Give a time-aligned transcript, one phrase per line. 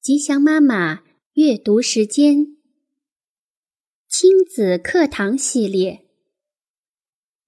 [0.00, 2.56] 吉祥妈妈阅读时间，
[4.08, 6.06] 亲子课堂系列，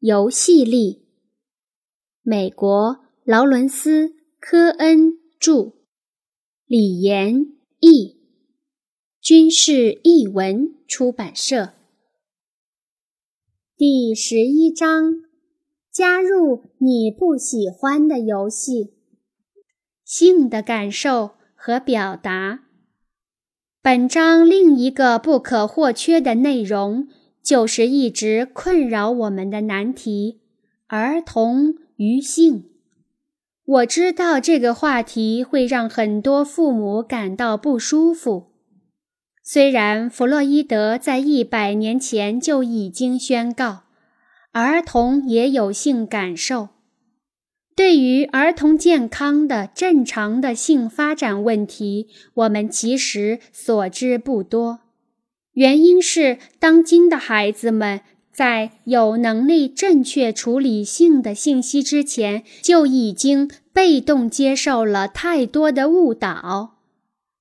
[0.01, 1.07] 游戏力。
[2.23, 4.09] 美国劳伦斯·
[4.41, 5.75] 科恩著，
[6.67, 8.21] 李延译，
[9.21, 11.75] 军事译文出版社。
[13.77, 15.23] 第十一章：
[15.91, 18.93] 加入你不喜欢的游戏。
[20.05, 21.40] 性的感受。
[21.63, 22.61] 和表达。
[23.83, 27.07] 本章另一个不可或缺的内容，
[27.43, 30.41] 就是一直困扰我们的难题——
[30.89, 32.71] 儿童与性。
[33.67, 38.55] 我知道这个话题会让很多父母感到不舒服。
[39.45, 43.83] 虽然弗洛伊德在一百年前就已经宣告，
[44.53, 46.71] 儿童也有性感受。
[47.77, 54.81] 对于儿童健康的正常的性发展问题，我们其实所知不多。
[55.55, 58.01] 原因是当今的孩子们
[58.33, 66.77] 在有能力正确处理性的信息之前，就已经被动接受了太多的误导。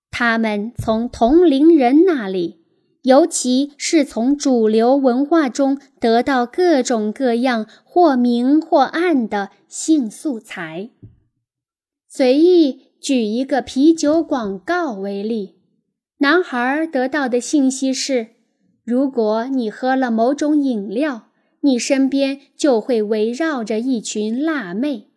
[0.10, 2.59] 他们从同龄人那里。
[3.04, 10.90] 尤其是从主流文化中得到各种各样或明或暗的性素材。
[12.08, 15.56] 随意举一个啤酒广告为例，
[16.18, 18.30] 男孩得到的信息是：
[18.84, 21.30] 如果你喝了某种饮料，
[21.62, 25.08] 你身边就会围绕着一群辣妹，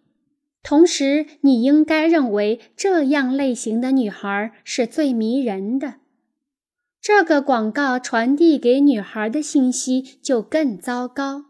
[0.63, 5.95] 同时你应该认为这样类型的女孩是最迷人的。
[7.03, 11.47] 这个广告传递给女孩的信息就更糟糕。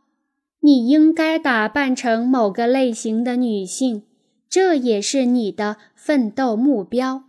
[0.61, 4.05] 你应该打扮成某个类型的女性，
[4.49, 7.25] 这也是你的奋斗目标，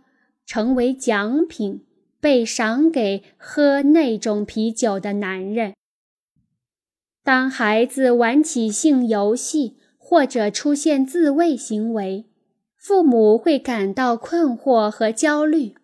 [0.46, 1.84] 成为奖品，
[2.18, 5.74] 被赏给喝那种啤酒的男人。
[7.22, 12.24] 当孩子玩起性游戏或者出现自慰行为，
[12.78, 15.74] 父母会感到困惑和焦虑。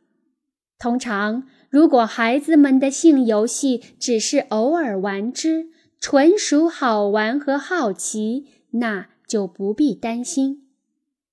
[0.79, 1.47] 通常。
[1.71, 5.69] 如果孩子们的性游戏只是偶尔玩之，
[6.01, 10.67] 纯属好玩和好奇，那就不必担心。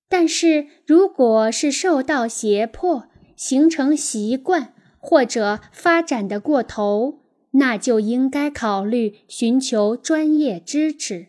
[0.08, 7.18] 但是，如果是受到胁迫、形成习惯或者发展的过头，
[7.52, 11.26] 那就应该考虑寻求专业支持。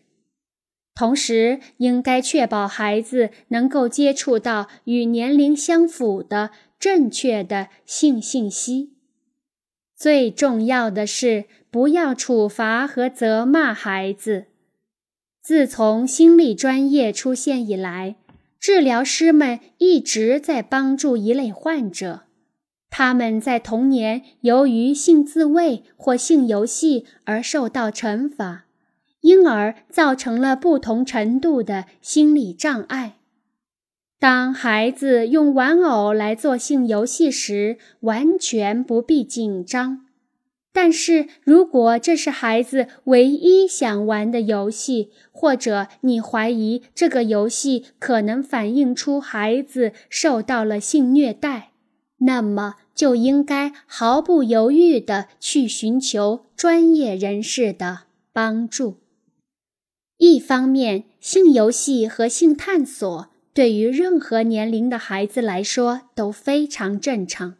[0.94, 8.92] 同时，应该确保孩子能够接触到与年龄相符的正确的性信息。
[10.00, 14.46] 最重要的是，不要处罚和责骂孩子。
[15.42, 18.16] 自从心理专业出现以来，
[18.58, 22.22] 治疗师们一直在帮助一类患者，
[22.88, 28.64] 他们在童年由于性自慰或性游戏而受到惩罚，
[29.20, 33.18] 因而造成了不同程度的心理障碍。
[34.20, 40.04] 当孩子用玩偶来做性游戏时，完全不必紧张。
[40.74, 51.70] 但是如果这是孩子唯一想玩的游戏，或者你怀疑这个游戏可能反映出孩子受到了性虐待，
[52.18, 58.00] 那么就应该毫不犹豫地去寻求专业人士的
[58.34, 58.98] 帮助。
[60.18, 63.29] 一方面，性游戏和性探索。
[63.52, 67.56] 对于任何年龄的孩子来说都非常正常，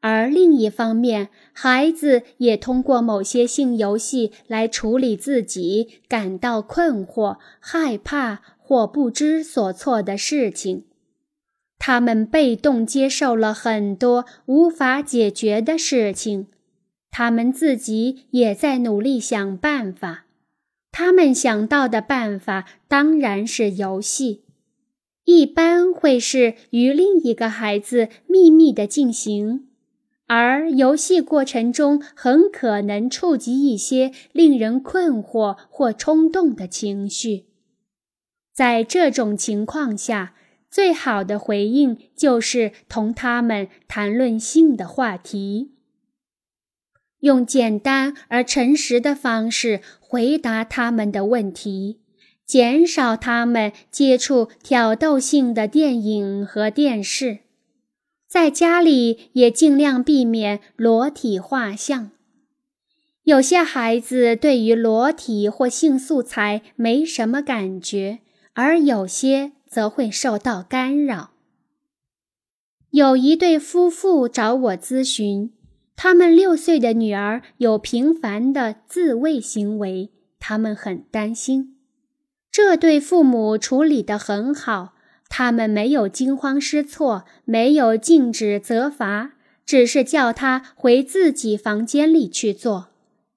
[0.00, 10.84] 而另一方面，孩子也通过某些性游戏来处理自己感到困惑、害怕或不知所措的事情。
[11.80, 16.46] 他们被动接受了很多无法解决的事情，
[17.10, 20.26] 他们自己也在努力想办法。
[20.92, 24.44] 他们想到的办法当然是游戏。
[25.28, 29.68] 一般会是与另一个孩子秘密地进行，
[30.26, 37.44] 而游戏过程中很可能触及一些令人困惑或冲动的情绪。
[38.54, 40.34] 在这种情况下，
[40.70, 45.72] 最好的回应就是同他们谈论性的话题，
[47.20, 52.00] 用简单而诚实的方式回答他们的问题。
[52.48, 57.40] 减少他们接触挑逗性的电影和电视，
[58.26, 62.10] 在家里也尽量避免裸体画像。
[63.24, 68.20] 有些孩子对于裸体或性素材没什么感觉，
[68.54, 71.32] 而有些则会受到干扰。
[72.92, 75.52] 有一对夫妇找我咨询，
[75.94, 80.08] 他们六岁的女儿有频繁的自慰行为，
[80.40, 81.74] 他们很担心。
[82.50, 84.94] 这对父母处理得很好，
[85.28, 89.32] 他们没有惊慌失措，没有禁止责罚，
[89.64, 92.88] 只是叫他回自己房间里去做。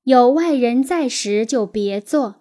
[0.04, 2.38] 有外人在时就别做。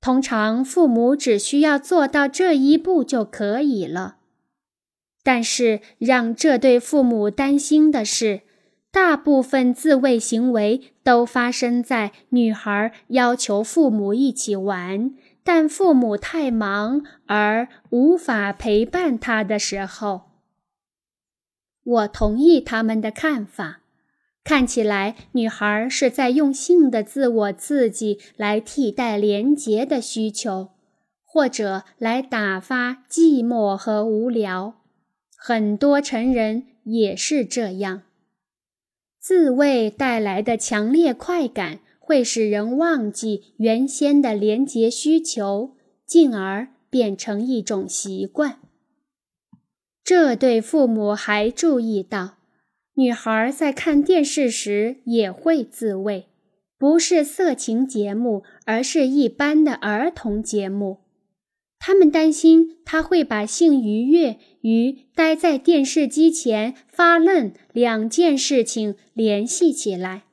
[0.00, 4.16] 通常父母只需要做到这一步就可以了。
[5.22, 8.42] 但是让这对父母担心的是，
[8.92, 15.14] 大部分自慰行为都发生在女孩要求父母一起玩。
[15.44, 20.22] 但父母太忙而无法陪伴他的时候，
[21.84, 23.82] 我同意他们的看法。
[24.42, 30.70] 看起来，女孩是在用性的自我刺激来替代廉洁的需求，
[31.24, 34.74] 或者来打发寂寞和无聊。
[35.36, 38.02] 很多成人也是这样。
[39.18, 41.80] 自慰带来的强烈快感。
[42.06, 45.74] 会使人忘记原先的廉洁需求，
[46.06, 48.58] 进而变成一种习惯。
[50.04, 52.34] 这对父母还注意到，
[52.96, 56.26] 女孩在看电视时也会自慰，
[56.76, 60.98] 不是色情节目，而是一般的儿童节目。
[61.78, 70.24] 他们担心她会把性愉悦与待在电视机前发愣两件事情联系起来。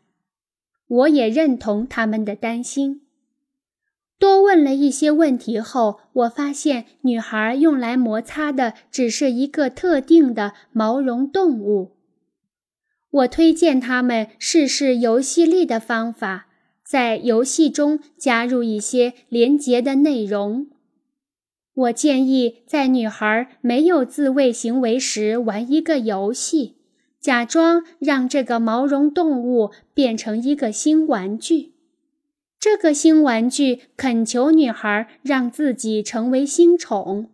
[0.92, 3.02] 我也认同他们的担心。
[4.20, 11.96] 多问了一些问题后，我发现女孩用来摩擦的只是一个特定的毛绒动物。
[13.10, 16.48] 我推荐他们试试游戏力的方法，
[16.84, 20.68] 在游戏中加入一些连结的内容。
[21.74, 26.81] 我建议在女孩没有自慰行为时玩一个游戏。
[27.22, 31.74] 假装让这个毛绒动物变成一个新玩具，
[32.60, 37.30] 这个新玩具恳求女孩让自己成为新宠。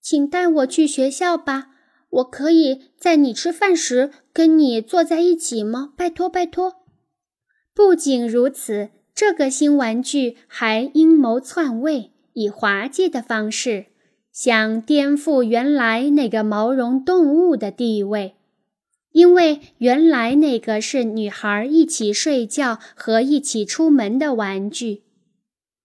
[0.00, 1.72] 请带我去学校吧，
[2.08, 5.92] 我可以在你吃饭时跟你坐在一起吗？
[5.94, 6.86] 拜托，拜托。
[7.74, 13.91] 不仅如此，这个新玩具还阴谋篡位，以滑稽的方式。
[14.32, 18.34] 想颠覆原来那个毛绒动物的地位，
[19.12, 25.02] 因为原来那个是女孩一起睡觉和一起出门的玩具。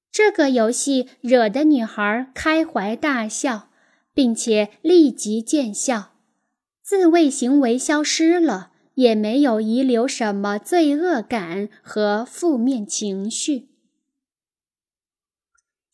[0.10, 3.70] 这个游戏惹得女孩开怀大笑，
[4.14, 6.14] 并且立即见效，
[6.82, 13.68] 自慰行为消失了，也没有遗留什么罪恶感和负面情绪。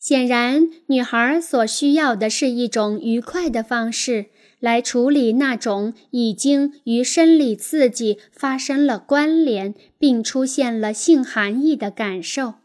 [0.04, 4.26] 显然，女孩所需要的是一种愉快的方式
[4.60, 12.56] 来处理那种已经与生理刺激发生了关联并出现了性含义的感受。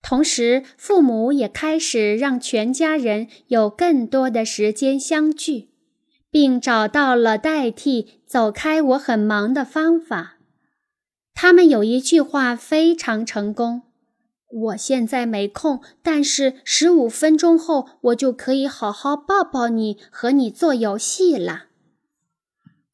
[0.00, 5.68] 同时，父母也开始让全家人有更多的时间相聚，
[6.30, 10.38] 并找到了代替“走开，我很忙”的方法。
[11.34, 13.82] 他们有一句话非常成功。
[14.50, 21.64] 我现在没空，但是十五分钟后我就可以好好抱抱你，和你做游戏了。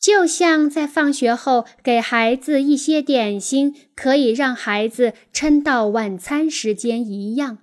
[0.01, 7.59] 就像在放学后给孩子一些点心，可以让孩子撑到晚餐时间一样，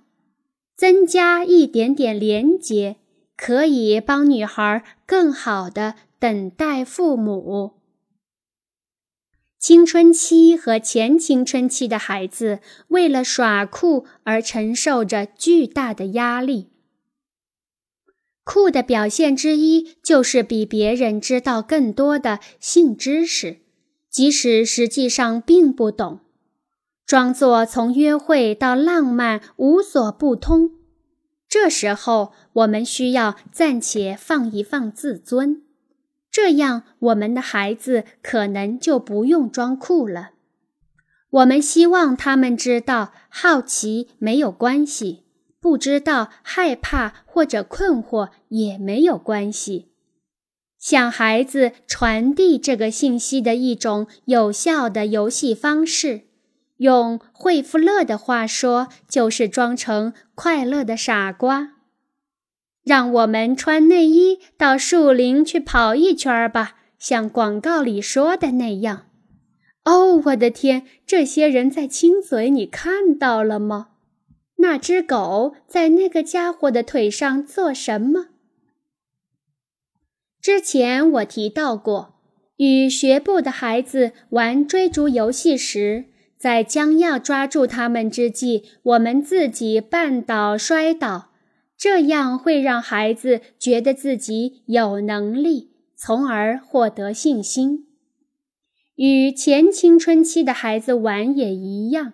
[0.74, 2.96] 增加一点点连结，
[3.36, 7.81] 可以帮女孩更好的等待父母。
[9.62, 16.70] 青春期和前青春期的孩子为了耍酷而承受着巨大的压力。
[18.42, 23.58] 酷的表现之一就是比别人知道更多的性知识，
[24.10, 26.18] 即使实际上并不懂，
[27.06, 30.72] 装作从约会到浪漫无所不通。
[31.48, 35.62] 这时候，我们需要暂且放一放自尊。
[36.32, 40.30] 这样，我们的孩子可能就不用装酷了。
[41.28, 45.24] 我们希望他们知道，好奇没有关系，
[45.60, 49.92] 不知道、害怕或者困惑也没有关系。
[50.78, 56.22] 向孩子传递这个信息的一种有效的游戏方式，
[56.78, 61.72] 用惠夫勒的话说，就是装成快乐的傻瓜。
[62.84, 69.06] 让我们穿内衣到树林去跑一圈吧，像广告里说的那样。
[69.84, 73.88] 哦，我的天，这些人在亲嘴，你看到了吗？
[74.58, 78.28] 那只狗在那个家伙的腿上做什么？
[80.40, 82.14] 之前我提到过，
[82.58, 86.04] 与学步的孩子玩追逐游戏时，
[86.38, 91.31] 在将要抓住他们之际，我们自己绊倒摔倒，
[91.82, 97.88] 这样会让孩子觉得自己有能力，从而获得信心。
[98.94, 102.12] 与前青春期的孩子玩也一样，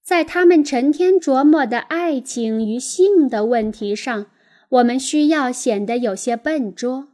[0.00, 4.26] 在他们成天琢磨的爱情与性的问题上，
[4.68, 7.08] 我们需要显得有些笨拙。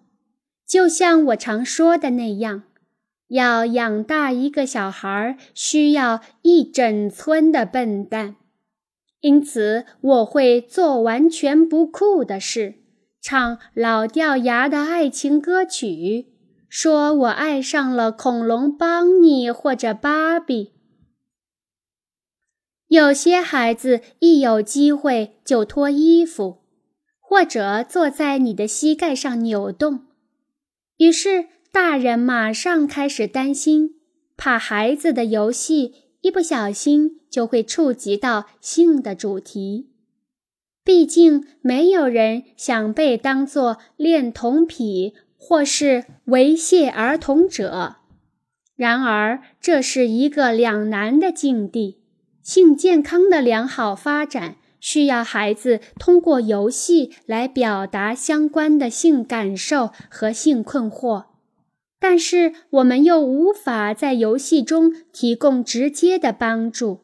[0.69, 2.65] 就像我常说的那样，
[3.29, 8.37] 要养大一个小孩，需要一整村的笨蛋。
[9.21, 12.75] 因此，我会做完全不酷的事，
[13.21, 16.27] 唱老掉牙的爱情歌曲，
[16.69, 20.75] 说我爱上了恐龙邦尼或者芭比。
[22.89, 26.59] 有些孩子一有机会就脱衣服，
[27.19, 30.07] 或者坐在你的膝盖上扭动。
[30.99, 33.97] 于是，大人马上开始担心，
[34.37, 39.91] 怕孩子的游戏一不小心就会触及到性的主题。
[40.83, 47.99] 毕竟，没有人想被当作恋童癖或是猥亵儿童者。
[48.75, 52.03] 然而，这是一个两难的境地。
[52.43, 54.57] 性健康的良好发展。
[54.81, 61.27] 需要孩子通过游戏来表达相关的性感受和性困惑，
[62.09, 67.01] 但是我们又无法在游戏中提供直接的帮助。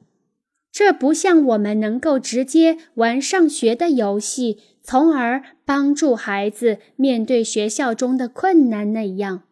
[0.71, 9.43] 这不像我们能够直接玩上学的游戏，从而帮助孩子面对学校中的困难那样。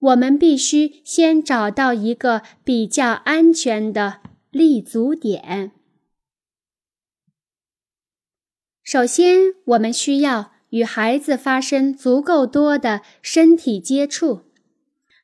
[0.00, 4.18] 我们必须先找到一个比较安全的
[4.50, 5.70] 立足点。
[8.82, 14.49] 首先，我们需要与孩子发生足够多的身体接触，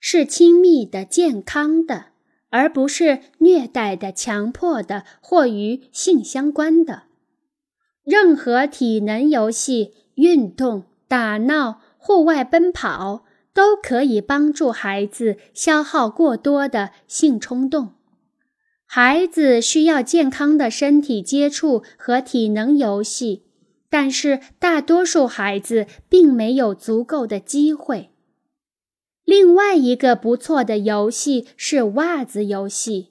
[0.01, 2.07] 是亲密的、健康的，
[2.51, 7.05] 而不是虐待的、强迫的或与性相关的。
[8.05, 17.95] 任何体能游戏、运动、打闹、户外奔跑都可以帮助孩子消耗过多的性冲动。
[18.87, 23.43] 孩子需要健康的身体接触和体能游戏。
[23.89, 28.11] 但是大多数孩子并没有足够的机会。
[29.27, 33.09] 另外一个不错的游戏是袜子游戏，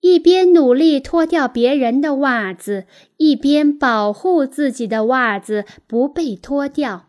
[0.00, 7.06] 一边努力脱掉别人的袜子，一边保护自己的袜子不被脱掉。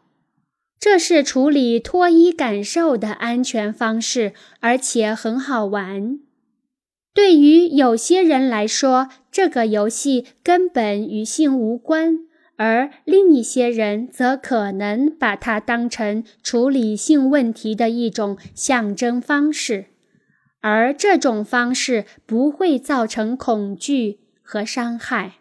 [0.80, 6.20] 这是处理脱衣感受的安全方式，而且很好玩。
[7.16, 12.20] 对于有些人来说，这个游戏根本与性无关。
[12.58, 19.88] 而另一些人则可能把它当成处理性问题的一种象征方式，
[20.62, 25.40] 而这种方式不会造成恐惧和伤害。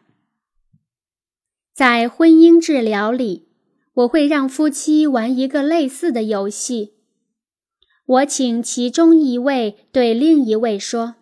[1.72, 3.48] 在婚姻治疗里，
[3.94, 6.94] 我会让夫妻玩一个类似的游戏。
[8.06, 11.14] 我请其中一位对另一位说：“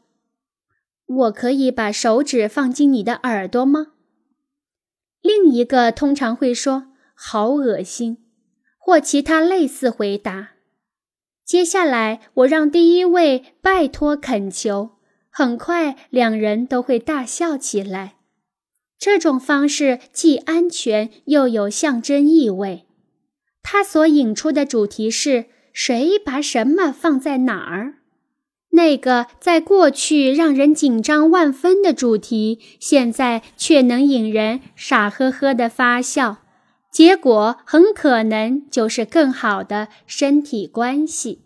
[1.06, 3.92] 我可以把手指放进你的耳朵吗？”
[5.22, 8.18] 另一个通常会说“好恶心”
[8.76, 10.50] 或其他类似回答。
[11.44, 14.90] 接下来，我让第一位拜托恳求，
[15.30, 18.16] 很快两人都会大笑起来。
[18.98, 22.86] 这种方式既安全又有象征意味。
[23.62, 28.01] 它所引出的主题是谁把什么放在哪儿。
[28.74, 36.38] 那个在过去让人紧张万分的主题，现在却能引人傻呵呵的发笑，
[36.90, 41.42] 结果很可能就是更好的身体关系。